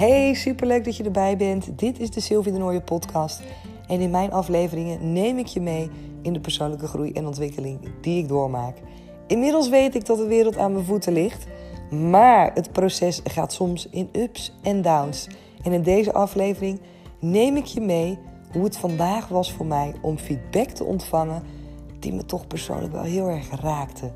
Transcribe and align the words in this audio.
Hey, 0.00 0.34
superleuk 0.34 0.84
dat 0.84 0.96
je 0.96 1.04
erbij 1.04 1.36
bent. 1.36 1.78
Dit 1.78 2.00
is 2.00 2.10
de 2.10 2.20
Sylvie 2.20 2.52
de 2.52 2.58
Nooie 2.58 2.80
podcast. 2.80 3.42
En 3.88 4.00
in 4.00 4.10
mijn 4.10 4.32
afleveringen 4.32 5.12
neem 5.12 5.38
ik 5.38 5.46
je 5.46 5.60
mee 5.60 5.90
in 6.22 6.32
de 6.32 6.40
persoonlijke 6.40 6.86
groei 6.86 7.12
en 7.12 7.26
ontwikkeling 7.26 7.78
die 8.00 8.22
ik 8.22 8.28
doormaak. 8.28 8.76
Inmiddels 9.26 9.68
weet 9.68 9.94
ik 9.94 10.06
dat 10.06 10.16
de 10.16 10.26
wereld 10.26 10.56
aan 10.56 10.72
mijn 10.72 10.84
voeten 10.84 11.12
ligt. 11.12 11.46
Maar 11.90 12.50
het 12.54 12.72
proces 12.72 13.20
gaat 13.24 13.52
soms 13.52 13.88
in 13.90 14.08
ups 14.12 14.52
en 14.62 14.82
downs. 14.82 15.28
En 15.62 15.72
in 15.72 15.82
deze 15.82 16.12
aflevering 16.12 16.80
neem 17.18 17.56
ik 17.56 17.64
je 17.64 17.80
mee 17.80 18.18
hoe 18.52 18.64
het 18.64 18.76
vandaag 18.76 19.28
was 19.28 19.52
voor 19.52 19.66
mij 19.66 19.94
om 20.02 20.18
feedback 20.18 20.68
te 20.68 20.84
ontvangen 20.84 21.42
die 21.98 22.12
me 22.12 22.24
toch 22.24 22.46
persoonlijk 22.46 22.92
wel 22.92 23.02
heel 23.02 23.28
erg 23.28 23.60
raakte. 23.60 24.12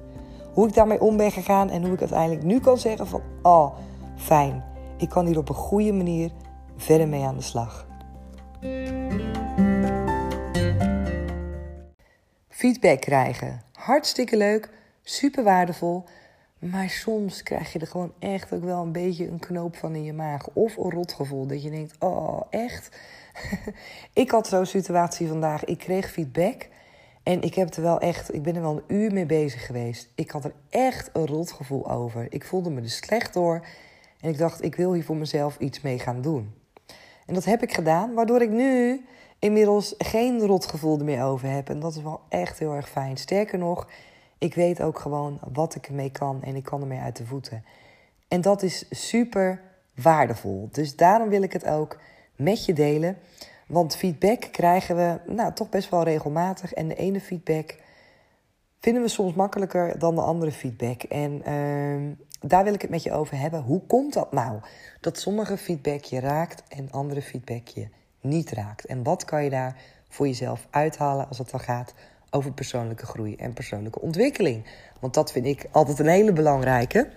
Hoe 0.52 0.68
ik 0.68 0.74
daarmee 0.74 1.00
om 1.00 1.16
ben 1.16 1.32
gegaan 1.32 1.70
en 1.70 1.82
hoe 1.82 1.92
ik 1.92 2.00
uiteindelijk 2.00 2.44
nu 2.44 2.60
kan 2.60 2.78
zeggen 2.78 3.06
van, 3.06 3.20
oh, 3.42 3.74
fijn. 4.16 4.72
Ik 5.04 5.10
kan 5.10 5.26
hier 5.26 5.38
op 5.38 5.48
een 5.48 5.54
goede 5.54 5.92
manier 5.92 6.30
verder 6.76 7.08
mee 7.08 7.22
aan 7.22 7.36
de 7.36 7.42
slag. 7.42 7.86
Feedback 12.48 13.00
krijgen. 13.00 13.62
Hartstikke 13.72 14.36
leuk, 14.36 14.70
super 15.02 15.44
waardevol. 15.44 16.04
Maar 16.58 16.88
soms 16.88 17.42
krijg 17.42 17.72
je 17.72 17.78
er 17.78 17.86
gewoon 17.86 18.12
echt 18.18 18.52
ook 18.52 18.64
wel 18.64 18.82
een 18.82 18.92
beetje 18.92 19.28
een 19.28 19.38
knoop 19.38 19.76
van 19.76 19.94
in 19.94 20.04
je 20.04 20.12
maag. 20.12 20.48
Of 20.52 20.76
een 20.76 20.90
rotgevoel 20.90 21.46
dat 21.46 21.62
je 21.62 21.70
denkt, 21.70 21.96
oh 21.98 22.40
echt? 22.50 22.96
ik 24.12 24.30
had 24.30 24.46
zo'n 24.46 24.66
situatie 24.66 25.28
vandaag. 25.28 25.64
Ik 25.64 25.78
kreeg 25.78 26.10
feedback. 26.10 26.68
En 27.22 27.42
ik 27.42 27.54
heb 27.54 27.74
er 27.74 27.82
wel 27.82 28.00
echt, 28.00 28.34
ik 28.34 28.42
ben 28.42 28.56
er 28.56 28.62
wel 28.62 28.76
een 28.76 28.96
uur 28.96 29.12
mee 29.12 29.26
bezig 29.26 29.66
geweest. 29.66 30.08
Ik 30.14 30.30
had 30.30 30.44
er 30.44 30.54
echt 30.70 31.10
een 31.12 31.26
rotgevoel 31.26 31.90
over. 31.90 32.26
Ik 32.28 32.44
voelde 32.44 32.70
me 32.70 32.80
er 32.80 32.90
slecht 32.90 33.34
door. 33.34 33.66
En 34.24 34.30
ik 34.30 34.38
dacht, 34.38 34.64
ik 34.64 34.74
wil 34.74 34.92
hier 34.92 35.04
voor 35.04 35.16
mezelf 35.16 35.58
iets 35.58 35.80
mee 35.80 35.98
gaan 35.98 36.20
doen. 36.20 36.54
En 37.26 37.34
dat 37.34 37.44
heb 37.44 37.62
ik 37.62 37.74
gedaan, 37.74 38.14
waardoor 38.14 38.42
ik 38.42 38.50
nu 38.50 39.04
inmiddels 39.38 39.94
geen 39.98 40.40
rotgevoel 40.40 40.98
er 40.98 41.04
meer 41.04 41.22
over 41.22 41.48
heb. 41.50 41.68
En 41.68 41.80
dat 41.80 41.96
is 41.96 42.02
wel 42.02 42.20
echt 42.28 42.58
heel 42.58 42.72
erg 42.72 42.88
fijn. 42.88 43.16
Sterker 43.16 43.58
nog, 43.58 43.88
ik 44.38 44.54
weet 44.54 44.82
ook 44.82 44.98
gewoon 44.98 45.38
wat 45.52 45.74
ik 45.74 45.86
ermee 45.86 46.10
kan 46.10 46.42
en 46.42 46.56
ik 46.56 46.62
kan 46.62 46.80
ermee 46.80 46.98
uit 46.98 47.16
de 47.16 47.26
voeten. 47.26 47.64
En 48.28 48.40
dat 48.40 48.62
is 48.62 48.84
super 48.90 49.60
waardevol. 49.94 50.68
Dus 50.72 50.96
daarom 50.96 51.28
wil 51.28 51.42
ik 51.42 51.52
het 51.52 51.66
ook 51.66 51.98
met 52.36 52.64
je 52.64 52.72
delen. 52.72 53.18
Want 53.66 53.96
feedback 53.96 54.48
krijgen 54.50 54.96
we 54.96 55.32
nou, 55.32 55.52
toch 55.52 55.68
best 55.68 55.90
wel 55.90 56.02
regelmatig. 56.02 56.72
En 56.72 56.88
de 56.88 56.94
ene 56.94 57.20
feedback 57.20 57.76
vinden 58.84 59.02
we 59.02 59.08
soms 59.08 59.34
makkelijker 59.34 59.98
dan 59.98 60.14
de 60.14 60.20
andere 60.20 60.52
feedback. 60.52 61.02
En 61.02 61.42
uh, 61.48 62.12
daar 62.40 62.64
wil 62.64 62.74
ik 62.74 62.82
het 62.82 62.90
met 62.90 63.02
je 63.02 63.12
over 63.12 63.38
hebben. 63.38 63.62
Hoe 63.62 63.80
komt 63.86 64.12
dat 64.12 64.32
nou? 64.32 64.60
Dat 65.00 65.18
sommige 65.18 65.56
feedback 65.56 66.04
je 66.04 66.20
raakt 66.20 66.62
en 66.68 66.88
andere 66.90 67.22
feedback 67.22 67.68
je 67.68 67.88
niet 68.20 68.50
raakt. 68.50 68.86
En 68.86 69.02
wat 69.02 69.24
kan 69.24 69.44
je 69.44 69.50
daar 69.50 69.76
voor 70.08 70.26
jezelf 70.26 70.66
uithalen 70.70 71.28
als 71.28 71.38
het 71.38 71.50
dan 71.50 71.60
gaat 71.60 71.94
over 72.30 72.52
persoonlijke 72.52 73.06
groei 73.06 73.36
en 73.36 73.52
persoonlijke 73.52 74.00
ontwikkeling? 74.00 74.64
Want 75.00 75.14
dat 75.14 75.32
vind 75.32 75.46
ik 75.46 75.66
altijd 75.70 75.98
een 75.98 76.06
hele 76.06 76.32
belangrijke. 76.32 77.08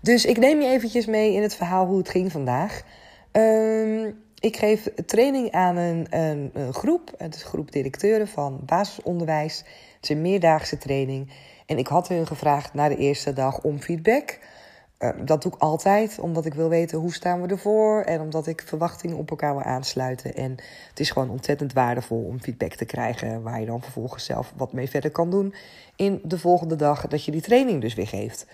Dus 0.00 0.24
ik 0.24 0.38
neem 0.38 0.60
je 0.60 0.68
eventjes 0.68 1.06
mee 1.06 1.32
in 1.34 1.42
het 1.42 1.54
verhaal 1.54 1.86
hoe 1.86 1.98
het 1.98 2.08
ging 2.08 2.32
vandaag. 2.32 2.82
Uh, 3.32 4.12
ik 4.42 4.56
geef 4.56 4.88
training 5.06 5.50
aan 5.50 5.76
een, 5.76 6.06
een, 6.10 6.50
een, 6.54 6.74
groep. 6.74 7.14
Het 7.16 7.34
is 7.34 7.42
groep 7.42 7.72
directeuren 7.72 8.28
van 8.28 8.60
basisonderwijs. 8.66 9.58
Het 9.58 10.02
is 10.02 10.08
een 10.08 10.20
meerdaagse 10.20 10.78
training. 10.78 11.30
En 11.66 11.78
ik 11.78 11.86
had 11.86 12.08
hun 12.08 12.26
gevraagd 12.26 12.74
na 12.74 12.88
de 12.88 12.96
eerste 12.96 13.32
dag 13.32 13.60
om 13.60 13.80
feedback. 13.80 14.38
Uh, 14.98 15.10
dat 15.24 15.42
doe 15.42 15.52
ik 15.52 15.58
altijd, 15.60 16.18
omdat 16.18 16.46
ik 16.46 16.54
wil 16.54 16.68
weten 16.68 16.98
hoe 16.98 17.12
staan 17.12 17.42
we 17.42 17.48
ervoor. 17.48 18.02
En 18.02 18.20
omdat 18.20 18.46
ik 18.46 18.62
verwachtingen 18.66 19.16
op 19.16 19.30
elkaar 19.30 19.54
wil 19.54 19.64
aansluiten. 19.64 20.34
En 20.34 20.50
het 20.88 21.00
is 21.00 21.10
gewoon 21.10 21.30
ontzettend 21.30 21.72
waardevol 21.72 22.24
om 22.24 22.40
feedback 22.40 22.74
te 22.74 22.84
krijgen. 22.84 23.42
Waar 23.42 23.60
je 23.60 23.66
dan 23.66 23.82
vervolgens 23.82 24.24
zelf 24.24 24.52
wat 24.56 24.72
mee 24.72 24.88
verder 24.88 25.10
kan 25.10 25.30
doen. 25.30 25.54
In 25.96 26.20
de 26.24 26.38
volgende 26.38 26.76
dag 26.76 27.06
dat 27.08 27.24
je 27.24 27.30
die 27.30 27.40
training 27.40 27.80
dus 27.80 27.94
weer 27.94 28.08
geeft. 28.08 28.46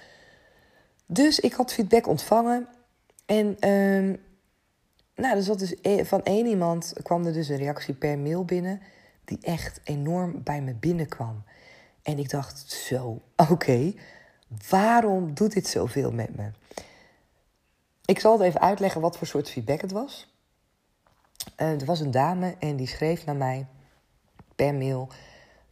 Dus 1.07 1.41
ik 1.41 1.53
had 1.53 1.73
feedback 1.73 2.07
ontvangen. 2.07 2.69
En 3.27 3.57
uh, 3.61 4.15
nou, 5.19 5.35
dus 5.35 5.47
dat 5.47 5.61
is 5.61 5.75
van 6.09 6.23
één 6.23 6.47
iemand 6.47 6.93
kwam 7.03 7.27
er 7.27 7.33
dus 7.33 7.49
een 7.49 7.57
reactie 7.57 7.95
per 7.95 8.19
mail 8.19 8.45
binnen. 8.45 8.81
Die 9.25 9.39
echt 9.41 9.81
enorm 9.85 10.43
bij 10.43 10.63
me 10.63 10.75
binnenkwam. 10.75 11.45
En 12.03 12.19
ik 12.19 12.31
dacht, 12.31 12.71
zo, 12.71 13.23
oké, 13.51 13.93
waarom 14.69 15.35
doet 15.35 15.53
dit 15.53 15.67
zoveel 15.67 16.13
met 16.13 16.37
me? 16.37 16.51
Ik 18.05 18.21
zal 18.21 18.33
het 18.33 18.41
even 18.41 18.61
uitleggen 18.61 19.01
wat 19.01 19.19
voor 19.19 19.27
soort 19.27 19.51
feedback 19.51 19.81
het 19.81 19.93
was. 19.93 20.37
Uh, 21.57 21.81
er 21.81 21.85
was 21.85 22.01
een 22.01 22.11
dame 22.11 22.55
en 22.59 22.77
die 22.77 22.87
schreef 22.87 23.25
naar 23.25 23.37
mij 23.37 23.67
per 24.55 24.75
mail 24.75 25.09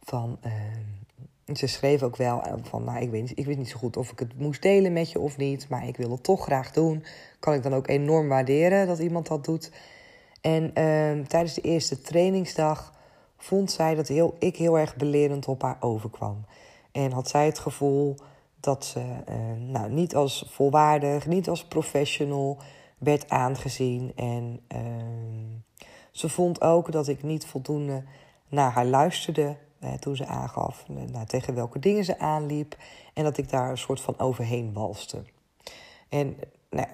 van... 0.01 0.39
Uh, 0.45 0.51
ze 1.53 1.67
schreef 1.67 2.03
ook 2.03 2.15
wel 2.15 2.43
van, 2.61 2.83
nou, 2.83 3.01
ik, 3.01 3.09
weet, 3.09 3.31
ik 3.35 3.45
wist 3.45 3.57
niet 3.57 3.69
zo 3.69 3.77
goed 3.77 3.97
of 3.97 4.11
ik 4.11 4.19
het 4.19 4.39
moest 4.39 4.61
delen 4.61 4.93
met 4.93 5.11
je 5.11 5.19
of 5.19 5.37
niet, 5.37 5.69
maar 5.69 5.87
ik 5.87 5.97
wil 5.97 6.11
het 6.11 6.23
toch 6.23 6.43
graag 6.43 6.71
doen. 6.71 7.03
Kan 7.39 7.53
ik 7.53 7.63
dan 7.63 7.73
ook 7.73 7.87
enorm 7.87 8.27
waarderen 8.27 8.87
dat 8.87 8.99
iemand 8.99 9.27
dat 9.27 9.45
doet. 9.45 9.71
En 10.41 10.63
uh, 10.63 11.25
tijdens 11.25 11.53
de 11.53 11.61
eerste 11.61 12.01
trainingsdag 12.01 12.93
vond 13.37 13.71
zij 13.71 13.95
dat 13.95 14.07
heel, 14.07 14.35
ik 14.39 14.55
heel 14.55 14.79
erg 14.79 14.95
belerend 14.95 15.47
op 15.47 15.61
haar 15.61 15.77
overkwam. 15.79 16.45
En 16.91 17.11
had 17.11 17.29
zij 17.29 17.45
het 17.45 17.59
gevoel 17.59 18.15
dat 18.59 18.85
ze 18.85 18.99
uh, 18.99 19.35
nou, 19.67 19.91
niet 19.91 20.15
als 20.15 20.45
volwaardig, 20.49 21.27
niet 21.27 21.49
als 21.49 21.65
professional 21.65 22.57
werd 22.97 23.29
aangezien. 23.29 24.11
En 24.15 24.59
uh, 24.75 24.79
ze 26.11 26.29
vond 26.29 26.61
ook 26.61 26.91
dat 26.91 27.07
ik 27.07 27.23
niet 27.23 27.45
voldoende 27.45 28.03
naar 28.47 28.71
haar 28.71 28.85
luisterde 28.85 29.55
toen 29.99 30.15
ze 30.15 30.25
aangaf 30.25 30.87
nou, 30.87 31.25
tegen 31.25 31.53
welke 31.53 31.79
dingen 31.79 32.03
ze 32.03 32.19
aanliep. 32.19 32.77
En 33.13 33.23
dat 33.23 33.37
ik 33.37 33.49
daar 33.49 33.69
een 33.69 33.77
soort 33.77 34.01
van 34.01 34.19
overheen 34.19 34.73
walste. 34.73 35.23
En 36.09 36.37
nou, 36.69 36.87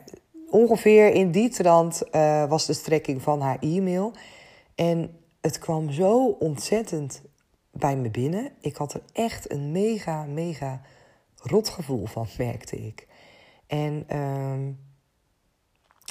ongeveer 0.50 1.14
in 1.14 1.32
die 1.32 1.50
trant 1.50 2.04
was 2.48 2.66
de 2.66 2.74
strekking 2.74 3.22
van 3.22 3.42
haar 3.42 3.58
e-mail. 3.60 4.14
En 4.76 5.20
het 5.42 5.60
kwam 5.60 5.92
zo 5.92 6.26
ontzettend 6.26 7.22
bij 7.72 7.96
me 7.96 8.10
binnen. 8.10 8.52
Ik 8.62 8.76
had 8.76 8.94
er 8.94 9.02
echt 9.14 9.52
een 9.52 9.72
mega, 9.72 10.24
mega 10.24 10.82
rotgevoel 11.38 12.06
van, 12.06 12.28
merkte 12.38 12.86
ik. 12.86 13.08
En 13.68 14.06
uh, 14.12 14.74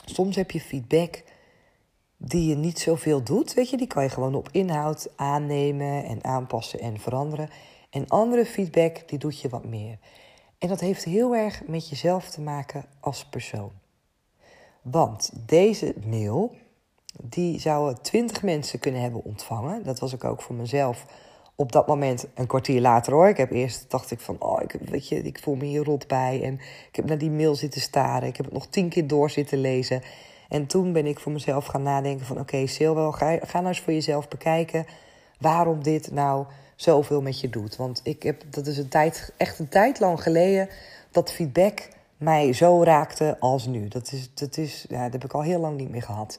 soms 0.05 0.37
heb 0.37 0.51
je 0.51 0.61
feedback 0.61 1.23
die 2.25 2.49
je 2.49 2.55
niet 2.55 2.79
zoveel 2.79 3.23
doet. 3.23 3.55
Weet 3.55 3.71
je, 3.71 3.77
die 3.77 3.87
kan 3.87 4.03
je 4.03 4.09
gewoon 4.09 4.35
op 4.35 4.49
inhoud 4.53 5.09
aannemen 5.17 6.05
en 6.05 6.25
aanpassen 6.25 6.81
en 6.81 7.01
veranderen. 7.01 7.49
En 7.91 8.09
andere 8.09 8.45
feedback, 8.45 9.09
die 9.09 9.19
doet 9.19 9.41
je 9.41 9.49
wat 9.49 9.65
meer. 9.65 9.99
En 10.59 10.69
dat 10.69 10.81
heeft 10.81 11.05
heel 11.05 11.35
erg 11.35 11.63
met 11.67 11.89
jezelf 11.89 12.31
te 12.31 12.41
maken 12.41 12.85
als 13.01 13.25
persoon. 13.25 13.71
Want 14.83 15.31
deze 15.47 15.95
mail 16.05 16.55
die 17.23 17.61
zouden 17.61 18.03
twintig 18.03 18.43
mensen 18.43 18.79
kunnen 18.79 19.01
hebben 19.01 19.25
ontvangen. 19.25 19.85
Dat 19.85 19.99
was 19.99 20.13
ik 20.13 20.25
ook 20.25 20.43
voor 20.43 20.55
mezelf 20.55 21.07
op 21.55 21.73
dat 21.73 21.87
moment 21.87 22.27
een 22.35 22.47
kwartier 22.47 22.81
later 22.81 23.13
hoor. 23.13 23.29
Ik 23.29 23.37
heb 23.37 23.51
eerst 23.51 23.91
dacht 23.91 24.11
ik 24.11 24.21
van, 24.21 24.37
oh, 24.39 24.63
ik, 24.63 24.77
weet 24.81 25.09
je, 25.09 25.23
ik 25.23 25.39
voel 25.43 25.55
me 25.55 25.65
hier 25.65 25.85
rot 25.85 26.07
bij. 26.07 26.43
En 26.43 26.55
ik 26.89 26.97
heb 26.97 27.05
naar 27.05 27.19
die 27.19 27.31
mail 27.31 27.55
zitten 27.55 27.81
staren. 27.81 28.29
Ik 28.29 28.37
heb 28.37 28.47
het 28.47 28.55
nog 28.55 28.67
tien 28.67 28.89
keer 28.89 29.07
door 29.07 29.31
zitten 29.31 29.59
lezen. 29.59 30.03
En 30.53 30.67
toen 30.67 30.93
ben 30.93 31.07
ik 31.07 31.19
voor 31.19 31.33
mezelf 31.33 31.67
gaan 31.67 31.83
nadenken 31.83 32.27
van, 32.27 32.39
oké, 32.39 32.57
okay, 32.65 33.13
ga, 33.13 33.47
ga 33.47 33.59
nou 33.59 33.67
eens 33.67 33.81
voor 33.81 33.93
jezelf 33.93 34.29
bekijken 34.29 34.87
waarom 35.39 35.83
dit 35.83 36.11
nou 36.11 36.47
zoveel 36.77 37.23
met 37.23 37.41
je 37.41 37.51
doet. 37.51 37.77
Want 37.77 38.01
ik 38.05 38.23
heb, 38.23 38.43
dat 38.51 38.67
is 38.67 38.79
een 38.79 38.89
tijd, 38.89 39.33
echt 39.37 39.59
een 39.59 39.69
tijd 39.69 40.01
lang 40.01 40.23
geleden 40.23 40.69
dat 41.11 41.33
feedback 41.33 41.89
mij 42.17 42.53
zo 42.53 42.83
raakte 42.83 43.37
als 43.41 43.67
nu. 43.67 43.89
Dat 43.89 44.13
is, 44.13 44.31
dat 44.35 44.57
is, 44.57 44.85
ja, 44.89 45.03
dat 45.03 45.13
heb 45.13 45.25
ik 45.25 45.33
al 45.33 45.43
heel 45.43 45.61
lang 45.61 45.77
niet 45.77 45.91
meer 45.91 46.03
gehad. 46.03 46.39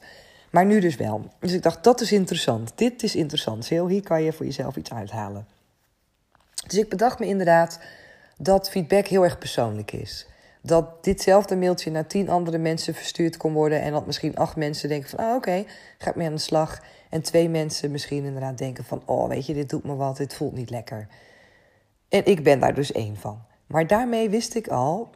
Maar 0.50 0.66
nu 0.66 0.80
dus 0.80 0.96
wel. 0.96 1.22
Dus 1.40 1.52
ik 1.52 1.64
dacht, 1.64 1.84
dat 1.84 2.02
is 2.02 2.12
interessant. 2.12 2.72
Dit 2.76 3.04
is 3.04 3.16
interessant. 3.16 3.66
Sil, 3.68 3.88
hier 3.88 4.04
kan 4.04 4.24
je 4.24 4.34
voor 4.34 4.46
jezelf 4.46 4.76
iets 4.76 4.94
uithalen. 4.94 5.48
Dus 6.68 6.80
ik 6.80 6.90
bedacht 6.90 7.20
me 7.20 7.26
inderdaad 7.26 7.80
dat 8.38 8.70
feedback 8.70 9.08
heel 9.08 9.24
erg 9.24 9.38
persoonlijk 9.38 9.92
is. 9.92 10.28
Dat 10.66 11.04
ditzelfde 11.04 11.56
mailtje 11.56 11.92
naar 11.92 12.08
tien 12.08 12.30
andere 12.30 12.58
mensen 12.58 12.94
verstuurd 12.94 13.38
kon 13.38 13.54
worden. 13.54 13.82
En 13.82 13.92
dat 13.92 14.06
misschien 14.06 14.36
acht 14.36 14.56
mensen 14.56 14.90
denken 14.90 15.10
van, 15.10 15.20
oh, 15.20 15.26
oké, 15.26 15.36
okay, 15.36 15.68
ga 15.98 16.10
ik 16.10 16.16
mee 16.16 16.28
aan 16.28 16.34
de 16.34 16.40
slag. 16.40 16.82
En 17.10 17.22
twee 17.22 17.50
mensen 17.50 17.92
misschien 17.92 18.24
inderdaad 18.24 18.58
denken 18.58 18.84
van, 18.84 19.02
oh, 19.06 19.28
weet 19.28 19.46
je, 19.46 19.54
dit 19.54 19.70
doet 19.70 19.84
me 19.84 19.96
wat, 19.96 20.18
dit 20.18 20.34
voelt 20.34 20.54
niet 20.54 20.70
lekker. 20.70 21.08
En 22.10 22.26
ik 22.26 22.44
ben 22.44 22.60
daar 22.60 22.74
dus 22.74 22.92
één 22.92 23.18
van. 23.18 23.42
Maar 23.68 23.88
daarmee 23.88 24.30
wist 24.30 24.56
ik 24.56 24.68
al 24.68 25.10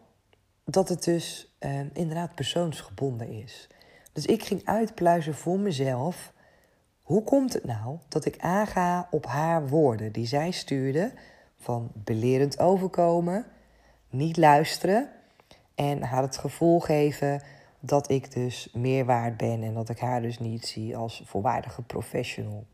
dat 0.66 0.90
het 0.90 1.04
dus 1.04 1.56
eh, 1.60 1.80
inderdaad 1.94 2.36
persoonsgebonden 2.36 3.30
is. 3.30 3.68
Dus 4.14 4.26
ik 4.26 4.44
ging 4.44 4.62
uitpluizen 4.66 5.36
voor 5.36 5.60
mezelf. 5.60 6.34
Hoe 7.02 7.24
komt 7.24 7.54
het 7.54 7.64
nou 7.64 7.98
dat 8.08 8.26
ik 8.26 8.38
aanga 8.40 9.08
op 9.12 9.26
haar 9.26 9.68
woorden 9.68 10.12
die 10.12 10.28
zij 10.28 10.52
stuurde 10.52 11.12
van 11.58 11.92
belerend 11.94 12.60
overkomen, 12.60 13.46
niet 14.10 14.38
luisteren 14.38 15.10
en 15.78 16.04
haar 16.04 16.22
het 16.22 16.38
gevoel 16.38 16.80
geven 16.80 17.42
dat 17.80 18.10
ik 18.10 18.34
dus 18.34 18.70
meer 18.74 19.06
waard 19.06 19.38
ben 19.38 19.64
en 19.64 19.74
dat 19.74 19.90
ik 19.90 20.00
haar 20.00 20.22
dus 20.22 20.40
niet 20.40 20.66
zie 20.66 20.98
als 20.98 21.22
volwaardige 21.26 21.82
professional. 21.82 22.66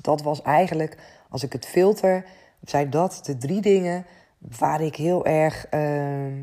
Dat 0.00 0.22
was 0.22 0.42
eigenlijk, 0.42 0.98
als 1.28 1.42
ik 1.42 1.52
het 1.52 1.66
filter, 1.66 2.24
zijn 2.64 2.90
dat 2.90 3.20
de 3.24 3.36
drie 3.36 3.60
dingen 3.60 4.06
waar 4.38 4.80
ik 4.80 4.96
heel 4.96 5.26
erg, 5.26 5.66
uh, 5.74 6.36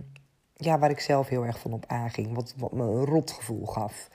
ja, 0.54 0.80
waar 0.80 0.90
ik 0.90 1.00
zelf 1.00 1.28
heel 1.28 1.46
erg 1.46 1.60
van 1.60 1.74
op 1.74 1.84
aanging. 1.88 2.34
Wat, 2.34 2.54
wat 2.58 2.72
me 2.72 2.84
een 2.84 3.06
rot 3.06 3.32
gevoel 3.32 3.66
gaf. 3.66 4.10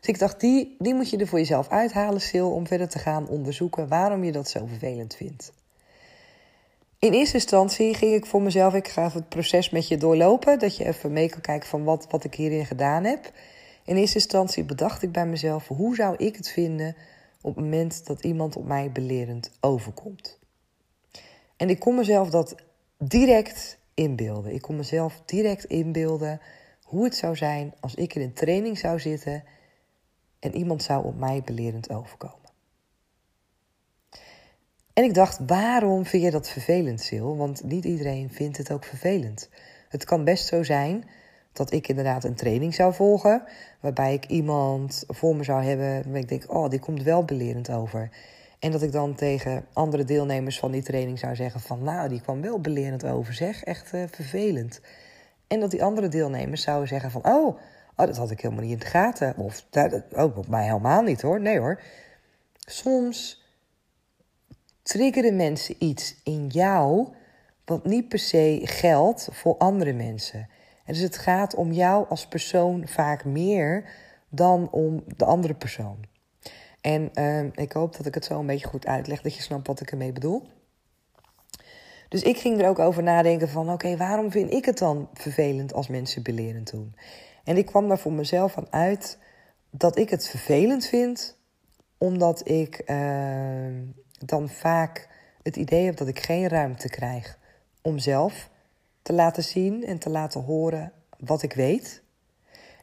Dus 0.00 0.08
ik 0.08 0.18
dacht, 0.18 0.40
die, 0.40 0.76
die 0.78 0.94
moet 0.94 1.10
je 1.10 1.16
er 1.16 1.26
voor 1.26 1.38
jezelf 1.38 1.68
uithalen, 1.68 2.20
Sil, 2.28 2.50
om 2.52 2.66
verder 2.66 2.88
te 2.88 2.98
gaan 2.98 3.28
onderzoeken 3.28 3.88
waarom 3.88 4.24
je 4.24 4.32
dat 4.32 4.48
zo 4.48 4.66
vervelend 4.66 5.14
vindt. 5.14 5.52
In 7.02 7.12
eerste 7.12 7.34
instantie 7.34 7.94
ging 7.94 8.14
ik 8.14 8.26
voor 8.26 8.42
mezelf, 8.42 8.74
ik 8.74 8.88
ga 8.88 9.10
het 9.12 9.28
proces 9.28 9.70
met 9.70 9.88
je 9.88 9.96
doorlopen, 9.96 10.58
dat 10.58 10.76
je 10.76 10.84
even 10.84 11.12
mee 11.12 11.28
kan 11.28 11.40
kijken 11.40 11.68
van 11.68 11.84
wat, 11.84 12.06
wat 12.10 12.24
ik 12.24 12.34
hierin 12.34 12.66
gedaan 12.66 13.04
heb. 13.04 13.32
In 13.84 13.96
eerste 13.96 14.14
instantie 14.14 14.64
bedacht 14.64 15.02
ik 15.02 15.12
bij 15.12 15.26
mezelf, 15.26 15.68
hoe 15.68 15.94
zou 15.94 16.16
ik 16.16 16.36
het 16.36 16.48
vinden 16.48 16.96
op 17.40 17.54
het 17.54 17.64
moment 17.64 18.06
dat 18.06 18.24
iemand 18.24 18.56
op 18.56 18.64
mij 18.64 18.92
belerend 18.92 19.50
overkomt. 19.60 20.38
En 21.56 21.70
ik 21.70 21.78
kon 21.78 21.94
mezelf 21.94 22.30
dat 22.30 22.54
direct 22.98 23.78
inbeelden. 23.94 24.54
Ik 24.54 24.62
kon 24.62 24.76
mezelf 24.76 25.22
direct 25.24 25.64
inbeelden 25.64 26.40
hoe 26.82 27.04
het 27.04 27.16
zou 27.16 27.36
zijn 27.36 27.74
als 27.80 27.94
ik 27.94 28.14
in 28.14 28.22
een 28.22 28.32
training 28.32 28.78
zou 28.78 29.00
zitten 29.00 29.44
en 30.38 30.54
iemand 30.56 30.82
zou 30.82 31.04
op 31.04 31.18
mij 31.18 31.42
belerend 31.44 31.90
overkomen. 31.90 32.41
En 34.94 35.04
ik 35.04 35.14
dacht, 35.14 35.38
waarom 35.46 36.06
vind 36.06 36.22
je 36.22 36.30
dat 36.30 36.48
vervelend, 36.48 37.00
Sil? 37.08 37.36
Want 37.36 37.64
niet 37.64 37.84
iedereen 37.84 38.30
vindt 38.30 38.58
het 38.58 38.72
ook 38.72 38.84
vervelend. 38.84 39.48
Het 39.88 40.04
kan 40.04 40.24
best 40.24 40.46
zo 40.46 40.62
zijn 40.62 41.04
dat 41.52 41.72
ik 41.72 41.88
inderdaad 41.88 42.24
een 42.24 42.34
training 42.34 42.74
zou 42.74 42.94
volgen, 42.94 43.42
waarbij 43.80 44.14
ik 44.14 44.26
iemand 44.26 45.04
voor 45.06 45.36
me 45.36 45.44
zou 45.44 45.62
hebben 45.62 46.10
waar 46.10 46.20
ik 46.20 46.28
denk, 46.28 46.52
oh, 46.52 46.68
die 46.68 46.78
komt 46.78 47.02
wel 47.02 47.24
belerend 47.24 47.70
over. 47.70 48.10
En 48.58 48.70
dat 48.70 48.82
ik 48.82 48.92
dan 48.92 49.14
tegen 49.14 49.66
andere 49.72 50.04
deelnemers 50.04 50.58
van 50.58 50.70
die 50.70 50.82
training 50.82 51.18
zou 51.18 51.34
zeggen 51.34 51.60
van, 51.60 51.82
nou, 51.82 52.08
die 52.08 52.20
kwam 52.20 52.40
wel 52.40 52.60
belerend 52.60 53.04
over, 53.04 53.34
zeg, 53.34 53.64
echt 53.64 53.92
uh, 53.94 54.02
vervelend. 54.10 54.80
En 55.46 55.60
dat 55.60 55.70
die 55.70 55.84
andere 55.84 56.08
deelnemers 56.08 56.62
zouden 56.62 56.88
zeggen 56.88 57.10
van, 57.10 57.24
oh, 57.24 57.46
oh, 57.96 58.06
dat 58.06 58.16
had 58.16 58.30
ik 58.30 58.40
helemaal 58.40 58.64
niet 58.64 58.72
in 58.72 58.78
de 58.78 58.86
gaten. 58.86 59.36
Of, 59.36 59.64
dat, 59.70 60.02
ook 60.14 60.36
op 60.36 60.48
mij 60.48 60.64
helemaal 60.64 61.02
niet 61.02 61.22
hoor, 61.22 61.40
nee 61.40 61.58
hoor. 61.58 61.80
Soms 62.58 63.41
triggeren 64.82 65.36
mensen 65.36 65.74
iets 65.78 66.14
in 66.24 66.46
jou 66.46 67.08
wat 67.64 67.84
niet 67.84 68.08
per 68.08 68.18
se 68.18 68.60
geldt 68.62 69.28
voor 69.32 69.56
andere 69.56 69.92
mensen. 69.92 70.48
En 70.84 70.92
dus 70.94 71.02
het 71.02 71.18
gaat 71.18 71.54
om 71.54 71.72
jou 71.72 72.08
als 72.08 72.26
persoon 72.26 72.88
vaak 72.88 73.24
meer 73.24 73.84
dan 74.28 74.70
om 74.70 75.04
de 75.16 75.24
andere 75.24 75.54
persoon. 75.54 75.98
En 76.80 77.10
uh, 77.14 77.44
ik 77.54 77.72
hoop 77.72 77.96
dat 77.96 78.06
ik 78.06 78.14
het 78.14 78.24
zo 78.24 78.38
een 78.38 78.46
beetje 78.46 78.66
goed 78.66 78.86
uitleg, 78.86 79.22
dat 79.22 79.34
je 79.34 79.42
snapt 79.42 79.66
wat 79.66 79.80
ik 79.80 79.90
ermee 79.90 80.12
bedoel. 80.12 80.42
Dus 82.08 82.22
ik 82.22 82.38
ging 82.38 82.60
er 82.60 82.68
ook 82.68 82.78
over 82.78 83.02
nadenken 83.02 83.48
van, 83.48 83.70
oké, 83.72 83.96
waarom 83.96 84.30
vind 84.30 84.52
ik 84.52 84.64
het 84.64 84.78
dan 84.78 85.08
vervelend 85.14 85.72
als 85.72 85.88
mensen 85.88 86.22
belerend 86.22 86.70
doen? 86.70 86.94
En 87.44 87.56
ik 87.56 87.66
kwam 87.66 87.88
daar 87.88 87.98
voor 87.98 88.12
mezelf 88.12 88.52
van 88.52 88.66
uit 88.70 89.18
dat 89.70 89.98
ik 89.98 90.10
het 90.10 90.28
vervelend 90.28 90.86
vind, 90.86 91.36
omdat 91.98 92.48
ik 92.48 92.82
uh, 92.86 92.96
dan 94.26 94.48
vaak 94.48 95.08
het 95.42 95.56
idee 95.56 95.84
heb 95.84 95.96
dat 95.96 96.08
ik 96.08 96.20
geen 96.20 96.48
ruimte 96.48 96.88
krijg 96.88 97.38
om 97.82 97.98
zelf 97.98 98.50
te 99.02 99.12
laten 99.12 99.42
zien 99.42 99.84
en 99.84 99.98
te 99.98 100.10
laten 100.10 100.40
horen 100.40 100.92
wat 101.18 101.42
ik 101.42 101.52
weet. 101.52 102.02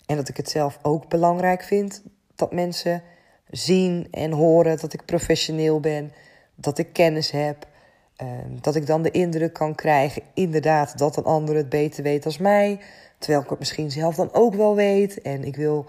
En 0.05 0.15
dat 0.15 0.29
ik 0.29 0.37
het 0.37 0.49
zelf 0.49 0.79
ook 0.81 1.09
belangrijk 1.09 1.63
vind 1.63 2.03
dat 2.35 2.53
mensen 2.53 3.03
zien 3.49 4.07
en 4.11 4.31
horen 4.31 4.77
dat 4.77 4.93
ik 4.93 5.05
professioneel 5.05 5.79
ben, 5.79 6.11
dat 6.55 6.77
ik 6.77 6.93
kennis 6.93 7.31
heb. 7.31 7.67
Ehm, 8.15 8.61
dat 8.61 8.75
ik 8.75 8.85
dan 8.85 9.01
de 9.01 9.11
indruk 9.11 9.53
kan 9.53 9.75
krijgen, 9.75 10.21
inderdaad, 10.33 10.97
dat 10.97 11.17
een 11.17 11.23
ander 11.23 11.55
het 11.55 11.69
beter 11.69 12.03
weet 12.03 12.25
als 12.25 12.37
mij. 12.37 12.79
Terwijl 13.17 13.43
ik 13.43 13.49
het 13.49 13.59
misschien 13.59 13.91
zelf 13.91 14.15
dan 14.15 14.33
ook 14.33 14.55
wel 14.55 14.75
weet. 14.75 15.21
En 15.21 15.43
ik 15.43 15.55
wil 15.55 15.85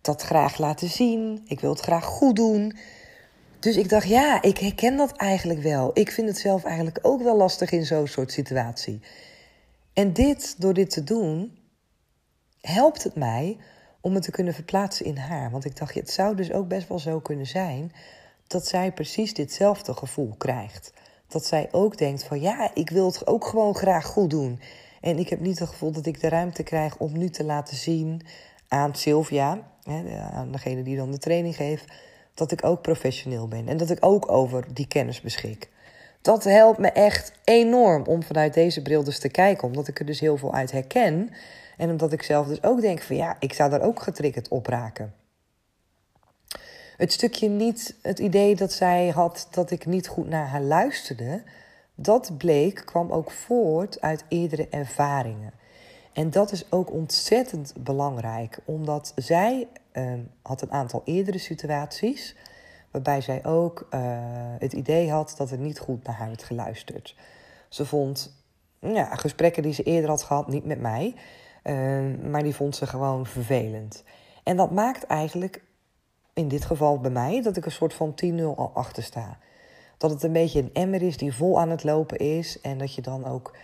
dat 0.00 0.22
graag 0.22 0.58
laten 0.58 0.88
zien. 0.88 1.44
Ik 1.46 1.60
wil 1.60 1.70
het 1.70 1.80
graag 1.80 2.04
goed 2.04 2.36
doen. 2.36 2.76
Dus 3.64 3.76
ik 3.76 3.88
dacht, 3.88 4.08
ja, 4.08 4.42
ik 4.42 4.58
herken 4.58 4.96
dat 4.96 5.16
eigenlijk 5.16 5.60
wel. 5.60 5.90
Ik 5.94 6.10
vind 6.10 6.28
het 6.28 6.38
zelf 6.38 6.64
eigenlijk 6.64 6.98
ook 7.02 7.22
wel 7.22 7.36
lastig 7.36 7.70
in 7.70 7.84
zo'n 7.84 8.06
soort 8.06 8.32
situatie. 8.32 9.00
En 9.92 10.12
dit, 10.12 10.60
door 10.60 10.74
dit 10.74 10.90
te 10.90 11.04
doen, 11.04 11.58
helpt 12.60 13.02
het 13.02 13.14
mij 13.14 13.56
om 14.00 14.14
het 14.14 14.22
te 14.22 14.30
kunnen 14.30 14.54
verplaatsen 14.54 15.06
in 15.06 15.16
haar. 15.16 15.50
Want 15.50 15.64
ik 15.64 15.76
dacht, 15.76 15.94
het 15.94 16.10
zou 16.10 16.36
dus 16.36 16.52
ook 16.52 16.68
best 16.68 16.88
wel 16.88 16.98
zo 16.98 17.20
kunnen 17.20 17.46
zijn 17.46 17.92
dat 18.46 18.66
zij 18.66 18.92
precies 18.92 19.34
ditzelfde 19.34 19.94
gevoel 19.94 20.34
krijgt. 20.38 20.92
Dat 21.28 21.46
zij 21.46 21.68
ook 21.70 21.98
denkt 21.98 22.24
van 22.24 22.40
ja, 22.40 22.70
ik 22.74 22.90
wil 22.90 23.06
het 23.06 23.26
ook 23.26 23.46
gewoon 23.46 23.74
graag 23.74 24.06
goed 24.06 24.30
doen. 24.30 24.60
En 25.00 25.18
ik 25.18 25.28
heb 25.28 25.40
niet 25.40 25.58
het 25.58 25.68
gevoel 25.68 25.92
dat 25.92 26.06
ik 26.06 26.20
de 26.20 26.28
ruimte 26.28 26.62
krijg 26.62 26.96
om 26.96 27.18
nu 27.18 27.30
te 27.30 27.44
laten 27.44 27.76
zien 27.76 28.20
aan 28.68 28.94
Sylvia, 28.94 29.58
aan 30.32 30.52
degene 30.52 30.82
die 30.82 30.96
dan 30.96 31.10
de 31.10 31.18
training 31.18 31.56
geeft, 31.56 31.92
dat 32.34 32.52
ik 32.52 32.64
ook 32.64 32.82
professioneel 32.82 33.48
ben 33.48 33.68
en 33.68 33.76
dat 33.76 33.90
ik 33.90 33.98
ook 34.00 34.30
over 34.30 34.64
die 34.74 34.86
kennis 34.86 35.20
beschik. 35.20 35.68
Dat 36.22 36.44
helpt 36.44 36.78
me 36.78 36.88
echt 36.88 37.32
enorm 37.44 38.04
om 38.06 38.22
vanuit 38.22 38.54
deze 38.54 38.82
bril 38.82 39.04
dus 39.04 39.18
te 39.18 39.28
kijken, 39.28 39.68
omdat 39.68 39.88
ik 39.88 39.98
er 39.98 40.06
dus 40.06 40.20
heel 40.20 40.36
veel 40.36 40.54
uit 40.54 40.70
herken. 40.70 41.30
En 41.76 41.90
omdat 41.90 42.12
ik 42.12 42.22
zelf 42.22 42.46
dus 42.46 42.62
ook 42.62 42.80
denk 42.80 43.02
van 43.02 43.16
ja, 43.16 43.36
ik 43.38 43.52
zou 43.52 43.70
daar 43.70 43.82
ook 43.82 44.02
getriggerd 44.02 44.48
op 44.48 44.66
raken. 44.66 45.14
Het 46.96 47.12
stukje 47.12 47.48
niet, 47.48 47.94
het 48.02 48.18
idee 48.18 48.56
dat 48.56 48.72
zij 48.72 49.08
had 49.08 49.48
dat 49.50 49.70
ik 49.70 49.86
niet 49.86 50.08
goed 50.08 50.28
naar 50.28 50.46
haar 50.46 50.62
luisterde, 50.62 51.42
dat 51.94 52.38
bleek, 52.38 52.82
kwam 52.84 53.10
ook 53.10 53.30
voort 53.30 54.00
uit 54.00 54.24
eerdere 54.28 54.68
ervaringen. 54.70 55.52
En 56.12 56.30
dat 56.30 56.52
is 56.52 56.70
ook 56.70 56.92
ontzettend 56.92 57.74
belangrijk, 57.78 58.58
omdat 58.64 59.12
zij 59.16 59.66
uh, 59.94 60.12
had 60.42 60.62
een 60.62 60.72
aantal 60.72 61.02
eerdere 61.04 61.38
situaties 61.38 62.36
waarbij 62.90 63.20
zij 63.20 63.44
ook 63.44 63.86
uh, 63.90 64.00
het 64.58 64.72
idee 64.72 65.10
had 65.10 65.34
dat 65.36 65.50
er 65.50 65.58
niet 65.58 65.78
goed 65.78 66.04
naar 66.04 66.14
haar 66.14 66.28
werd 66.28 66.42
geluisterd. 66.42 67.16
Ze 67.68 67.86
vond 67.86 68.44
ja, 68.80 69.14
gesprekken 69.14 69.62
die 69.62 69.72
ze 69.72 69.82
eerder 69.82 70.10
had 70.10 70.22
gehad, 70.22 70.48
niet 70.48 70.64
met 70.64 70.80
mij, 70.80 71.14
uh, 71.64 72.30
maar 72.30 72.42
die 72.42 72.54
vond 72.54 72.76
ze 72.76 72.86
gewoon 72.86 73.26
vervelend. 73.26 74.04
En 74.42 74.56
dat 74.56 74.70
maakt 74.70 75.04
eigenlijk, 75.04 75.62
in 76.32 76.48
dit 76.48 76.64
geval 76.64 77.00
bij 77.00 77.10
mij, 77.10 77.42
dat 77.42 77.56
ik 77.56 77.64
een 77.64 77.70
soort 77.70 77.94
van 77.94 78.14
10-0 78.24 78.42
al 78.42 78.70
achter 78.74 79.02
sta. 79.02 79.38
Dat 79.98 80.10
het 80.10 80.22
een 80.22 80.32
beetje 80.32 80.60
een 80.60 80.72
emmer 80.72 81.02
is 81.02 81.16
die 81.16 81.34
vol 81.34 81.60
aan 81.60 81.70
het 81.70 81.84
lopen 81.84 82.18
is 82.18 82.60
en 82.60 82.78
dat 82.78 82.94
je 82.94 83.02
dan 83.02 83.24
ook 83.24 83.56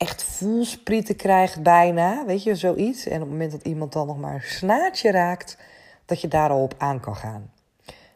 echt 0.00 0.22
voelsprieten 0.22 1.16
krijgt 1.16 1.62
bijna, 1.62 2.24
weet 2.26 2.42
je, 2.42 2.54
zoiets. 2.54 3.06
En 3.06 3.14
op 3.14 3.20
het 3.20 3.30
moment 3.30 3.50
dat 3.50 3.62
iemand 3.62 3.92
dan 3.92 4.06
nog 4.06 4.18
maar 4.18 4.34
een 4.34 4.40
snaadje 4.40 5.10
raakt, 5.10 5.58
dat 6.04 6.20
je 6.20 6.28
daar 6.28 6.50
al 6.50 6.62
op 6.62 6.74
aan 6.78 7.00
kan 7.00 7.16
gaan. 7.16 7.52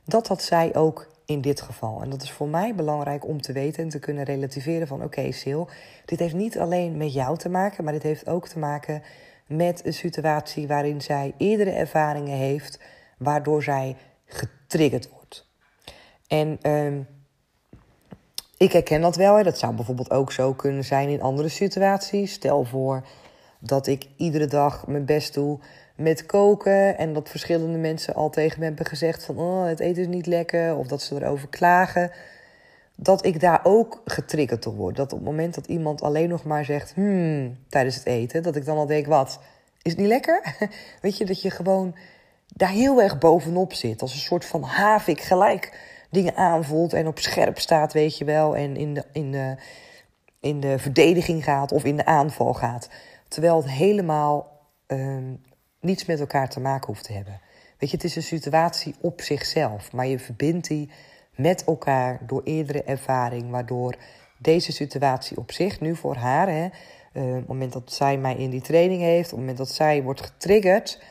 Dat 0.04 0.28
had 0.28 0.42
zij 0.42 0.74
ook 0.74 1.08
in 1.24 1.40
dit 1.40 1.60
geval. 1.60 2.02
En 2.02 2.10
dat 2.10 2.22
is 2.22 2.32
voor 2.32 2.48
mij 2.48 2.74
belangrijk 2.74 3.26
om 3.26 3.40
te 3.40 3.52
weten 3.52 3.82
en 3.82 3.88
te 3.88 3.98
kunnen 3.98 4.24
relativeren 4.24 4.86
van... 4.86 5.02
oké, 5.02 5.32
Sil, 5.40 5.62
dit 6.04 6.18
heeft 6.18 6.34
niet 6.34 6.58
alleen 6.58 6.96
met 6.96 7.12
jou 7.12 7.38
te 7.38 7.48
maken... 7.48 7.84
maar 7.84 7.92
dit 7.92 8.02
heeft 8.02 8.28
ook 8.28 8.48
te 8.48 8.58
maken 8.58 9.02
met 9.46 9.86
een 9.86 9.94
situatie 9.94 10.66
waarin 10.66 11.02
zij 11.02 11.34
eerdere 11.38 11.70
ervaringen 11.70 12.36
heeft... 12.36 12.80
waardoor 13.18 13.62
zij 13.62 13.96
getriggerd 14.26 15.10
wordt. 15.10 15.48
En 16.26 16.58
uh, 16.62 17.00
ik 18.56 18.73
herken 18.73 19.00
dat 19.00 19.16
wel. 19.16 19.37
Hè. 19.37 19.42
Dat 19.42 19.58
zou 19.58 19.75
bijvoorbeeld 19.75 20.11
ook 20.11 20.32
zo 20.32 20.52
kunnen 20.52 20.84
zijn 20.84 21.08
in 21.08 21.23
andere 21.23 21.49
situaties. 21.49 22.32
Stel 22.32 22.64
voor 22.64 23.06
dat 23.58 23.87
ik 23.87 24.06
iedere 24.16 24.46
dag 24.46 24.87
mijn 24.87 25.04
best 25.04 25.34
doe 25.34 25.58
met 25.96 26.26
koken. 26.26 26.99
En 26.99 27.12
dat 27.12 27.28
verschillende 27.28 27.78
mensen 27.78 28.14
al 28.14 28.30
tegen 28.30 28.58
me 28.58 28.64
hebben 28.64 28.87
gezegd 28.87 29.25
van 29.25 29.38
oh, 29.38 29.64
het 29.64 29.80
eten 29.80 30.02
is 30.02 30.08
niet 30.08 30.26
lekker. 30.26 30.76
Of 30.76 30.87
dat 30.87 31.02
ze 31.02 31.14
erover 31.14 31.49
klagen. 31.49 32.11
Dat 32.96 33.25
ik 33.25 33.40
daar 33.40 33.61
ook 33.62 34.02
getriggerd 34.04 34.62
door 34.62 34.75
word. 34.75 34.96
Dat 34.96 35.12
op 35.12 35.18
het 35.18 35.28
moment 35.28 35.54
dat 35.54 35.66
iemand 35.66 36.02
alleen 36.02 36.28
nog 36.28 36.44
maar 36.44 36.64
zegt 36.64 36.94
hmm, 36.94 37.58
tijdens 37.68 37.96
het 37.96 38.06
eten. 38.06 38.42
Dat 38.42 38.56
ik 38.56 38.64
dan 38.64 38.76
al 38.76 38.87
denk 38.87 39.06
wat, 39.06 39.40
is 39.82 39.90
het 39.90 40.00
niet 40.00 40.08
lekker? 40.08 40.56
Weet 41.02 41.18
je, 41.18 41.25
dat 41.25 41.42
je 41.42 41.50
gewoon 41.50 41.94
daar 42.46 42.68
heel 42.68 43.02
erg 43.02 43.18
bovenop 43.18 43.73
zit. 43.73 44.02
Als 44.02 44.12
een 44.12 44.20
soort 44.20 44.44
van 44.44 44.62
havik 44.62 45.20
gelijk 45.20 45.92
dingen 46.14 46.37
aanvoelt 46.37 46.92
en 46.92 47.06
op 47.06 47.18
scherp 47.18 47.59
staat, 47.59 47.92
weet 47.92 48.18
je 48.18 48.25
wel. 48.25 48.56
En 48.56 48.76
in 48.76 48.94
de, 48.94 49.04
in 49.12 49.33
de, 49.33 49.56
in 50.40 50.61
de 50.61 50.78
verdediging 50.78 51.44
gaat 51.44 51.73
of 51.73 51.85
in 51.85 51.97
de 51.97 52.06
aanval 52.06 52.54
gaat. 52.54 52.88
Terwijl 53.28 53.56
het 53.56 53.71
helemaal 53.71 54.61
um, 54.87 55.42
niets 55.80 56.04
met 56.04 56.21
elkaar 56.21 56.49
te 56.49 56.61
maken 56.61 56.87
hoeft 56.87 57.04
te 57.04 57.12
hebben. 57.12 57.40
Weet 57.78 57.90
je, 57.90 57.97
het 57.97 58.04
is 58.04 58.16
een 58.16 58.23
situatie 58.23 58.94
op 59.00 59.21
zichzelf, 59.21 59.92
maar 59.92 60.06
je 60.06 60.18
verbindt 60.18 60.68
die 60.68 60.90
met 61.37 61.64
elkaar 61.64 62.21
door 62.26 62.42
eerdere 62.44 62.83
ervaring, 62.83 63.50
waardoor 63.50 63.94
deze 64.38 64.73
situatie 64.73 65.37
op 65.37 65.52
zich 65.52 65.80
nu 65.80 65.97
voor 65.97 66.16
haar 66.16 66.49
hè, 66.49 66.64
op 67.14 67.35
het 67.35 67.47
moment 67.47 67.73
dat 67.73 67.92
zij 67.92 68.18
mij 68.18 68.37
in 68.37 68.50
die 68.50 68.61
training 68.61 69.00
heeft, 69.00 69.25
op 69.25 69.30
het 69.30 69.38
moment 69.38 69.59
dat 69.59 69.71
zij 69.71 70.02
wordt 70.02 70.21
getriggerd, 70.21 71.02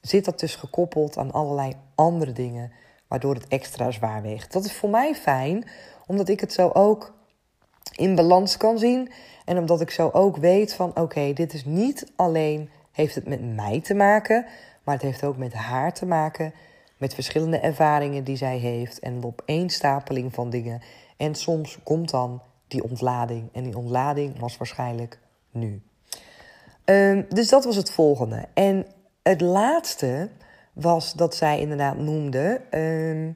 zit 0.00 0.24
dat 0.24 0.40
dus 0.40 0.54
gekoppeld 0.54 1.18
aan 1.18 1.32
allerlei 1.32 1.72
andere 1.94 2.32
dingen, 2.32 2.72
waardoor 3.08 3.34
het 3.34 3.48
extra 3.48 3.90
zwaar 3.90 4.22
weegt. 4.22 4.52
Dat 4.52 4.64
is 4.64 4.72
voor 4.72 4.90
mij 4.90 5.14
fijn, 5.14 5.68
omdat 6.06 6.28
ik 6.28 6.40
het 6.40 6.52
zo 6.52 6.70
ook 6.72 7.14
in 7.96 8.14
balans 8.14 8.56
kan 8.56 8.78
zien 8.78 9.12
en 9.44 9.58
omdat 9.58 9.80
ik 9.80 9.90
zo 9.90 10.10
ook 10.12 10.36
weet 10.36 10.74
van 10.74 10.96
oké, 10.96 11.32
dit 11.32 11.52
is 11.52 11.64
niet 11.64 12.12
alleen 12.16 12.70
heeft 12.92 13.14
het 13.14 13.28
met 13.28 13.54
mij 13.54 13.80
te 13.80 13.94
maken, 13.94 14.46
maar 14.84 14.94
het 14.94 15.02
heeft 15.02 15.24
ook 15.24 15.36
met 15.36 15.52
haar 15.52 15.92
te 15.92 16.06
maken, 16.06 16.52
met 16.96 17.14
verschillende 17.14 17.58
ervaringen 17.58 18.24
die 18.24 18.36
zij 18.36 18.56
heeft 18.56 18.98
en 18.98 19.20
de 19.20 19.26
opeenstapeling 19.26 20.34
van 20.34 20.50
dingen. 20.50 20.82
En 21.16 21.34
soms 21.34 21.78
komt 21.82 22.10
dan 22.10 22.42
die 22.68 22.82
ontlading 22.82 23.48
en 23.52 23.64
die 23.64 23.76
ontlading 23.76 24.38
was 24.38 24.56
waarschijnlijk 24.56 25.18
nu. 25.50 25.82
Ehm, 26.84 27.22
dus 27.28 27.48
dat 27.48 27.64
was 27.64 27.76
het 27.76 27.90
volgende. 27.90 28.44
En 28.54 28.86
het 29.22 29.40
laatste 29.40 30.30
was 30.76 31.12
dat 31.12 31.34
zij 31.34 31.60
inderdaad 31.60 31.98
noemde 31.98 32.60
ehm, 32.70 33.32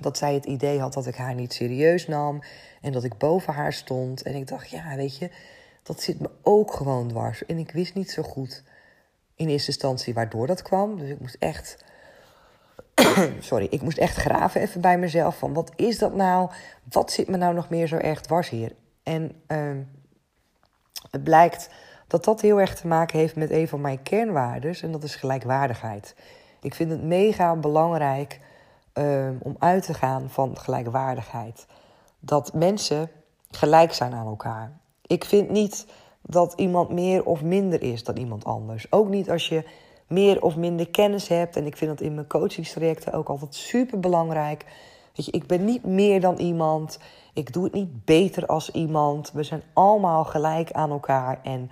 dat 0.00 0.18
zij 0.18 0.34
het 0.34 0.44
idee 0.44 0.80
had 0.80 0.92
dat 0.92 1.06
ik 1.06 1.14
haar 1.14 1.34
niet 1.34 1.52
serieus 1.52 2.06
nam 2.06 2.42
en 2.80 2.92
dat 2.92 3.04
ik 3.04 3.18
boven 3.18 3.52
haar 3.52 3.72
stond. 3.72 4.22
En 4.22 4.34
ik 4.34 4.48
dacht, 4.48 4.70
ja, 4.70 4.96
weet 4.96 5.18
je, 5.18 5.30
dat 5.82 6.02
zit 6.02 6.20
me 6.20 6.30
ook 6.42 6.72
gewoon 6.72 7.08
dwars. 7.08 7.46
En 7.46 7.58
ik 7.58 7.70
wist 7.70 7.94
niet 7.94 8.10
zo 8.10 8.22
goed 8.22 8.62
in 9.34 9.48
eerste 9.48 9.70
instantie 9.70 10.14
waardoor 10.14 10.46
dat 10.46 10.62
kwam. 10.62 10.98
Dus 10.98 11.08
ik 11.08 11.20
moest 11.20 11.36
echt. 11.38 11.84
Sorry, 13.40 13.66
ik 13.70 13.82
moest 13.82 13.98
echt 13.98 14.16
graven 14.16 14.60
even 14.60 14.80
bij 14.80 14.98
mezelf. 14.98 15.38
Van 15.38 15.52
wat 15.52 15.72
is 15.76 15.98
dat 15.98 16.14
nou? 16.14 16.50
Wat 16.90 17.12
zit 17.12 17.28
me 17.28 17.36
nou 17.36 17.54
nog 17.54 17.68
meer 17.68 17.86
zo 17.86 17.96
erg 17.96 18.20
dwars 18.20 18.48
hier? 18.48 18.72
En 19.02 19.42
uh, 19.48 19.70
het 21.10 21.24
blijkt 21.24 21.70
dat 22.06 22.24
dat 22.24 22.40
heel 22.40 22.60
erg 22.60 22.74
te 22.74 22.86
maken 22.86 23.18
heeft 23.18 23.36
met 23.36 23.50
een 23.50 23.68
van 23.68 23.80
mijn 23.80 24.02
kernwaarden. 24.02 24.74
En 24.80 24.92
dat 24.92 25.02
is 25.02 25.16
gelijkwaardigheid. 25.16 26.14
Ik 26.60 26.74
vind 26.74 26.90
het 26.90 27.02
mega 27.02 27.56
belangrijk 27.56 28.40
um, 28.94 29.38
om 29.42 29.56
uit 29.58 29.84
te 29.84 29.94
gaan 29.94 30.30
van 30.30 30.58
gelijkwaardigheid. 30.58 31.66
Dat 32.20 32.54
mensen 32.54 33.10
gelijk 33.50 33.92
zijn 33.92 34.14
aan 34.14 34.26
elkaar. 34.26 34.72
Ik 35.06 35.24
vind 35.24 35.50
niet 35.50 35.86
dat 36.22 36.52
iemand 36.56 36.90
meer 36.90 37.24
of 37.24 37.42
minder 37.42 37.82
is 37.82 38.04
dan 38.04 38.16
iemand 38.16 38.44
anders. 38.44 38.92
Ook 38.92 39.08
niet 39.08 39.30
als 39.30 39.48
je 39.48 39.64
meer 40.06 40.42
of 40.42 40.56
minder 40.56 40.88
kennis 40.88 41.28
hebt. 41.28 41.56
En 41.56 41.66
ik 41.66 41.76
vind 41.76 41.90
dat 41.90 42.00
in 42.00 42.14
mijn 42.14 42.26
coachingstrajecten 42.26 43.12
ook 43.12 43.28
altijd 43.28 43.54
super 43.54 44.00
belangrijk. 44.00 44.64
Weet 45.14 45.26
je, 45.26 45.32
ik 45.32 45.46
ben 45.46 45.64
niet 45.64 45.84
meer 45.84 46.20
dan 46.20 46.38
iemand. 46.38 46.98
Ik 47.32 47.52
doe 47.52 47.64
het 47.64 47.72
niet 47.72 48.04
beter 48.04 48.46
als 48.46 48.70
iemand. 48.70 49.32
We 49.32 49.42
zijn 49.42 49.62
allemaal 49.72 50.24
gelijk 50.24 50.72
aan 50.72 50.90
elkaar. 50.90 51.40
En 51.42 51.70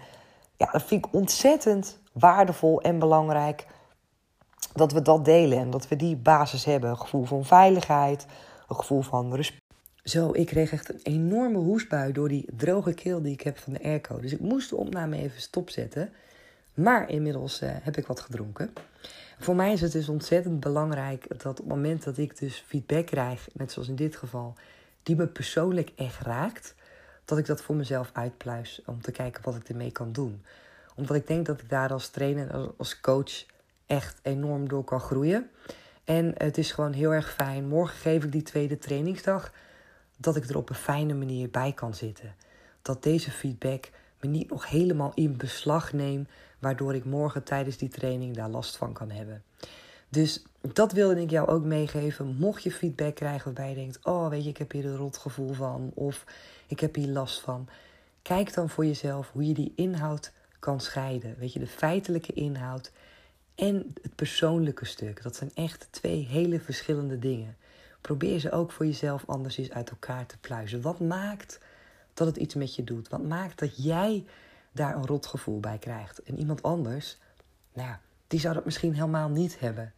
ja, 0.62 0.70
dat 0.72 0.82
vind 0.82 1.06
ik 1.06 1.14
ontzettend 1.14 1.98
waardevol 2.12 2.80
en 2.80 2.98
belangrijk 2.98 3.66
dat 4.74 4.92
we 4.92 5.02
dat 5.02 5.24
delen 5.24 5.58
en 5.58 5.70
dat 5.70 5.88
we 5.88 5.96
die 5.96 6.16
basis 6.16 6.64
hebben. 6.64 6.90
Een 6.90 6.98
gevoel 6.98 7.24
van 7.24 7.44
veiligheid, 7.44 8.26
een 8.68 8.76
gevoel 8.76 9.02
van 9.02 9.34
respect. 9.34 9.60
Zo, 10.04 10.30
ik 10.32 10.46
kreeg 10.46 10.72
echt 10.72 10.88
een 10.88 11.00
enorme 11.02 11.58
hoestbui 11.58 12.12
door 12.12 12.28
die 12.28 12.48
droge 12.56 12.94
keel 12.94 13.22
die 13.22 13.32
ik 13.32 13.40
heb 13.40 13.58
van 13.58 13.72
de 13.72 13.82
airco. 13.82 14.20
Dus 14.20 14.32
ik 14.32 14.40
moest 14.40 14.70
de 14.70 14.76
opname 14.76 15.16
even 15.16 15.40
stopzetten. 15.40 16.12
Maar 16.74 17.08
inmiddels 17.08 17.62
uh, 17.62 17.70
heb 17.72 17.96
ik 17.96 18.06
wat 18.06 18.20
gedronken. 18.20 18.72
Voor 19.38 19.56
mij 19.56 19.72
is 19.72 19.80
het 19.80 19.92
dus 19.92 20.08
ontzettend 20.08 20.60
belangrijk 20.60 21.26
dat 21.28 21.46
op 21.46 21.56
het 21.56 21.66
moment 21.66 22.04
dat 22.04 22.18
ik 22.18 22.38
dus 22.38 22.64
feedback 22.66 23.06
krijg, 23.06 23.48
net 23.52 23.72
zoals 23.72 23.88
in 23.88 23.96
dit 23.96 24.16
geval, 24.16 24.54
die 25.02 25.16
me 25.16 25.26
persoonlijk 25.26 25.92
echt 25.96 26.20
raakt, 26.20 26.74
dat 27.24 27.38
ik 27.38 27.46
dat 27.46 27.62
voor 27.62 27.74
mezelf 27.76 28.10
uitpluis 28.12 28.82
om 28.86 29.00
te 29.00 29.10
kijken 29.10 29.42
wat 29.42 29.56
ik 29.56 29.68
ermee 29.68 29.92
kan 29.92 30.12
doen. 30.12 30.42
Omdat 30.94 31.16
ik 31.16 31.26
denk 31.26 31.46
dat 31.46 31.60
ik 31.60 31.68
daar 31.68 31.92
als 31.92 32.08
trainer, 32.08 32.72
als 32.76 33.00
coach 33.00 33.44
echt 33.86 34.18
enorm 34.22 34.68
door 34.68 34.84
kan 34.84 35.00
groeien. 35.00 35.50
En 36.04 36.32
het 36.36 36.58
is 36.58 36.72
gewoon 36.72 36.92
heel 36.92 37.14
erg 37.14 37.32
fijn. 37.32 37.68
Morgen 37.68 37.96
geef 37.96 38.24
ik 38.24 38.32
die 38.32 38.42
tweede 38.42 38.78
trainingsdag 38.78 39.52
dat 40.16 40.36
ik 40.36 40.48
er 40.48 40.56
op 40.56 40.68
een 40.68 40.74
fijne 40.74 41.14
manier 41.14 41.50
bij 41.50 41.72
kan 41.72 41.94
zitten. 41.94 42.34
Dat 42.82 43.02
deze 43.02 43.30
feedback 43.30 43.90
me 44.20 44.28
niet 44.28 44.50
nog 44.50 44.68
helemaal 44.68 45.12
in 45.14 45.36
beslag 45.36 45.92
neemt, 45.92 46.28
waardoor 46.58 46.94
ik 46.94 47.04
morgen 47.04 47.42
tijdens 47.42 47.76
die 47.76 47.88
training 47.88 48.36
daar 48.36 48.48
last 48.48 48.76
van 48.76 48.92
kan 48.92 49.10
hebben. 49.10 49.42
Dus 50.12 50.42
dat 50.72 50.92
wilde 50.92 51.20
ik 51.20 51.30
jou 51.30 51.48
ook 51.48 51.64
meegeven. 51.64 52.36
Mocht 52.36 52.62
je 52.62 52.72
feedback 52.72 53.14
krijgen 53.14 53.44
waarbij 53.44 53.68
je 53.68 53.74
denkt: 53.74 54.04
Oh, 54.04 54.28
weet 54.28 54.44
je, 54.44 54.50
ik 54.50 54.56
heb 54.56 54.72
hier 54.72 54.84
een 54.84 54.96
rotgevoel 54.96 55.52
van, 55.52 55.90
of 55.94 56.24
ik 56.66 56.80
heb 56.80 56.94
hier 56.94 57.08
last 57.08 57.40
van. 57.40 57.68
Kijk 58.22 58.54
dan 58.54 58.68
voor 58.68 58.86
jezelf 58.86 59.30
hoe 59.32 59.46
je 59.46 59.54
die 59.54 59.72
inhoud 59.76 60.32
kan 60.58 60.80
scheiden. 60.80 61.36
Weet 61.38 61.52
je, 61.52 61.58
de 61.58 61.66
feitelijke 61.66 62.32
inhoud 62.32 62.92
en 63.54 63.92
het 64.02 64.14
persoonlijke 64.14 64.84
stuk. 64.84 65.22
Dat 65.22 65.36
zijn 65.36 65.50
echt 65.54 65.88
twee 65.90 66.26
hele 66.26 66.60
verschillende 66.60 67.18
dingen. 67.18 67.56
Probeer 68.00 68.38
ze 68.38 68.50
ook 68.50 68.72
voor 68.72 68.86
jezelf 68.86 69.24
anders 69.26 69.56
eens 69.56 69.70
uit 69.70 69.90
elkaar 69.90 70.26
te 70.26 70.38
pluizen. 70.38 70.80
Wat 70.80 71.00
maakt 71.00 71.60
dat 72.14 72.26
het 72.26 72.36
iets 72.36 72.54
met 72.54 72.74
je 72.74 72.84
doet? 72.84 73.08
Wat 73.08 73.22
maakt 73.22 73.58
dat 73.58 73.84
jij 73.84 74.24
daar 74.72 74.96
een 74.96 75.06
rotgevoel 75.06 75.60
bij 75.60 75.78
krijgt? 75.78 76.22
En 76.22 76.38
iemand 76.38 76.62
anders, 76.62 77.16
nou, 77.72 77.96
die 78.32 78.40
zou 78.40 78.54
dat 78.54 78.64
misschien 78.64 78.94
helemaal 78.94 79.28
niet 79.28 79.58
hebben. 79.58 79.92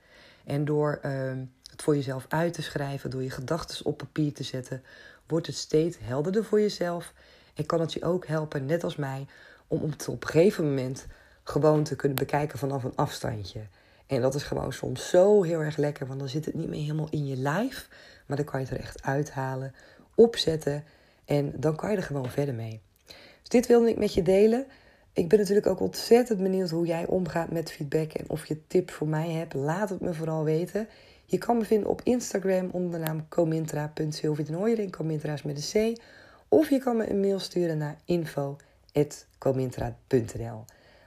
En 0.45 0.65
door 0.65 0.99
ehm, 1.03 1.45
het 1.71 1.83
voor 1.83 1.95
jezelf 1.95 2.27
uit 2.29 2.53
te 2.53 2.63
schrijven, 2.63 3.11
door 3.11 3.23
je 3.23 3.31
gedachten 3.31 3.87
op 3.87 3.99
papier 3.99 4.33
te 4.33 4.43
zetten, 4.43 4.83
wordt 5.27 5.47
het 5.47 5.57
steeds 5.57 5.97
helderder 6.01 6.45
voor 6.45 6.61
jezelf. 6.61 7.13
En 7.55 7.67
kan 7.67 7.81
het 7.81 7.93
je 7.93 8.05
ook 8.05 8.27
helpen, 8.27 8.67
net 8.67 8.85
als 8.85 8.97
mij, 8.97 9.27
om 9.67 9.91
het 9.91 10.09
op 10.09 10.23
een 10.23 10.29
gegeven 10.29 10.65
moment 10.65 11.07
gewoon 11.43 11.83
te 11.83 11.97
kunnen 11.97 12.19
bekijken 12.19 12.59
vanaf 12.59 12.85
een 12.85 12.97
afstandje. 12.97 13.61
En 14.07 14.21
dat 14.21 14.35
is 14.35 14.43
gewoon 14.43 14.73
soms 14.73 15.09
zo 15.09 15.43
heel 15.43 15.61
erg 15.61 15.77
lekker, 15.77 16.07
want 16.07 16.19
dan 16.19 16.29
zit 16.29 16.45
het 16.45 16.55
niet 16.55 16.69
meer 16.69 16.83
helemaal 16.83 17.11
in 17.11 17.27
je 17.27 17.37
lijf, 17.37 17.89
maar 18.27 18.37
dan 18.37 18.47
kan 18.47 18.61
je 18.61 18.67
het 18.67 18.75
er 18.75 18.83
echt 18.83 19.03
uithalen, 19.03 19.75
opzetten 20.15 20.85
en 21.25 21.53
dan 21.57 21.77
kan 21.77 21.91
je 21.91 21.97
er 21.97 22.03
gewoon 22.03 22.31
verder 22.31 22.55
mee. 22.55 22.81
Dus 23.41 23.49
dit 23.49 23.67
wilde 23.67 23.89
ik 23.89 23.99
met 23.99 24.15
je 24.15 24.23
delen. 24.23 24.67
Ik 25.15 25.29
ben 25.29 25.39
natuurlijk 25.39 25.67
ook 25.67 25.81
ontzettend 25.81 26.43
benieuwd 26.43 26.71
hoe 26.71 26.87
jij 26.87 27.07
omgaat 27.07 27.51
met 27.51 27.73
feedback 27.73 28.13
en 28.13 28.25
of 28.29 28.47
je 28.47 28.67
tips 28.67 28.93
voor 28.93 29.09
mij 29.09 29.31
hebt. 29.31 29.55
Laat 29.55 29.89
het 29.89 30.01
me 30.01 30.15
vooral 30.15 30.45
weten. 30.45 30.89
Je 31.25 31.39
kan 31.39 31.57
me 31.57 31.65
vinden 31.65 31.89
op 31.89 32.01
Instagram 32.05 32.69
onder 32.73 33.01
de 33.01 33.07
naam 33.07 33.29
comintra.sylvie 33.29 34.77
en 34.77 34.91
Comintra 34.91 35.33
is 35.33 35.43
met 35.43 35.75
een 35.75 35.95
C. 35.95 36.01
Of 36.49 36.71
je 36.71 36.79
kan 36.79 36.97
me 36.97 37.11
een 37.11 37.21
mail 37.21 37.39
sturen 37.39 37.79
naar 37.79 37.97
info.comintra.nl 38.05 40.65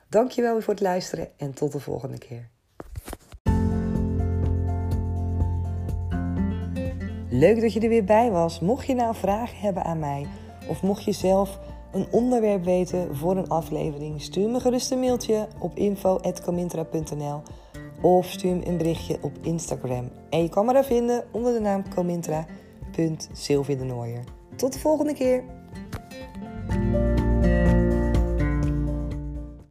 Dankjewel 0.09 0.61
voor 0.61 0.73
het 0.73 0.83
luisteren 0.83 1.29
en 1.37 1.53
tot 1.53 1.71
de 1.71 1.79
volgende 1.79 2.17
keer. 2.17 2.47
Leuk 7.29 7.61
dat 7.61 7.73
je 7.73 7.79
er 7.79 7.89
weer 7.89 8.03
bij 8.03 8.31
was. 8.31 8.59
Mocht 8.59 8.85
je 8.85 8.95
nou 8.95 9.15
vragen 9.15 9.57
hebben 9.57 9.83
aan 9.83 9.99
mij 9.99 10.27
of 10.67 10.81
mocht 10.81 11.03
je 11.03 11.11
zelf 11.11 11.59
een 11.91 12.07
onderwerp 12.11 12.63
weten 12.63 13.15
voor 13.15 13.37
een 13.37 13.49
aflevering, 13.49 14.21
stuur 14.21 14.49
me 14.49 14.59
gerust 14.59 14.91
een 14.91 14.99
mailtje 14.99 15.47
op 15.59 15.75
info.comintra.nl 15.75 17.41
of 18.01 18.25
stuur 18.25 18.55
me 18.55 18.67
een 18.67 18.77
berichtje 18.77 19.17
op 19.21 19.31
Instagram. 19.41 20.09
En 20.29 20.41
je 20.41 20.49
kan 20.49 20.65
me 20.65 20.73
daar 20.73 20.85
vinden 20.85 21.23
onder 21.31 21.53
de 21.53 21.59
naam 21.59 21.89
comintra.sylvie 21.93 23.77
Tot 24.55 24.73
de 24.73 24.79
volgende 24.79 25.13
keer. 25.13 25.43